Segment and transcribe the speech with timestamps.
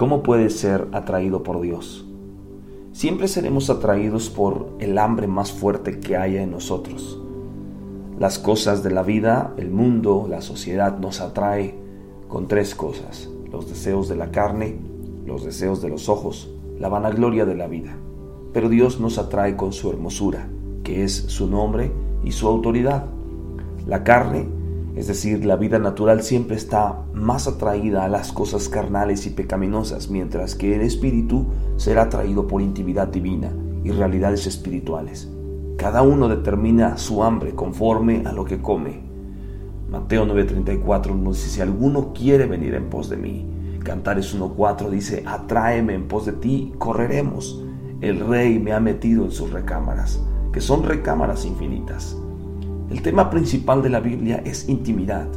[0.00, 2.06] ¿Cómo puedes ser atraído por Dios?
[2.90, 7.20] Siempre seremos atraídos por el hambre más fuerte que haya en nosotros.
[8.18, 11.74] Las cosas de la vida, el mundo, la sociedad nos atrae
[12.28, 13.28] con tres cosas.
[13.52, 14.78] Los deseos de la carne,
[15.26, 17.94] los deseos de los ojos, la vanagloria de la vida.
[18.54, 20.48] Pero Dios nos atrae con su hermosura,
[20.82, 21.92] que es su nombre
[22.24, 23.04] y su autoridad.
[23.86, 24.48] La carne
[25.00, 30.10] es decir, la vida natural siempre está más atraída a las cosas carnales y pecaminosas,
[30.10, 31.46] mientras que el espíritu
[31.78, 33.50] será atraído por intimidad divina
[33.82, 35.26] y realidades espirituales.
[35.78, 39.00] Cada uno determina su hambre conforme a lo que come.
[39.90, 43.46] Mateo 9:34 nos dice, si alguno quiere venir en pos de mí.
[43.82, 47.64] Cantares 1:4 dice, atráeme en pos de ti, correremos.
[48.02, 50.20] El rey me ha metido en sus recámaras,
[50.52, 52.18] que son recámaras infinitas.
[52.90, 55.28] El tema principal de la Biblia es intimidad,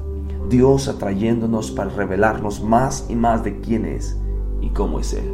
[0.50, 4.18] Dios atrayéndonos para revelarnos más y más de quién es
[4.60, 5.30] y cómo es Él.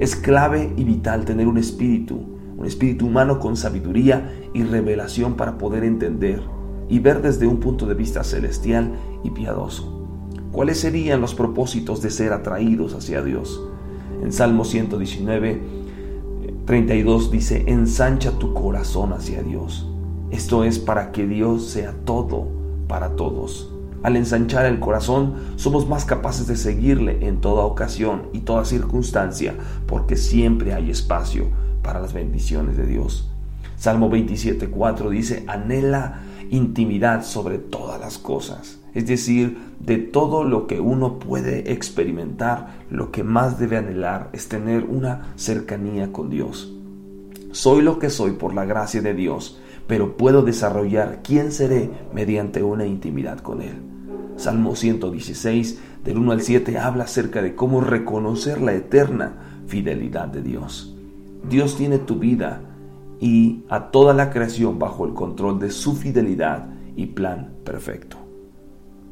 [0.00, 2.22] Es clave y vital tener un espíritu,
[2.56, 6.40] un espíritu humano con sabiduría y revelación para poder entender
[6.88, 8.90] y ver desde un punto de vista celestial
[9.22, 10.06] y piadoso.
[10.52, 13.62] ¿Cuáles serían los propósitos de ser atraídos hacia Dios?
[14.22, 15.60] En Salmo 119,
[16.64, 19.91] 32 dice, ensancha tu corazón hacia Dios
[20.32, 22.48] esto es para que Dios sea todo
[22.88, 23.70] para todos.
[24.02, 29.54] Al ensanchar el corazón, somos más capaces de seguirle en toda ocasión y toda circunstancia,
[29.86, 31.48] porque siempre hay espacio
[31.82, 33.28] para las bendiciones de Dios.
[33.76, 38.78] Salmo 27.4 dice, anhela intimidad sobre todas las cosas.
[38.94, 44.48] Es decir, de todo lo que uno puede experimentar, lo que más debe anhelar es
[44.48, 46.72] tener una cercanía con Dios.
[47.52, 52.62] Soy lo que soy por la gracia de Dios pero puedo desarrollar quién seré mediante
[52.62, 53.74] una intimidad con Él.
[54.36, 60.42] Salmo 116, del 1 al 7, habla acerca de cómo reconocer la eterna fidelidad de
[60.42, 60.96] Dios.
[61.48, 62.60] Dios tiene tu vida
[63.20, 68.21] y a toda la creación bajo el control de su fidelidad y plan perfecto.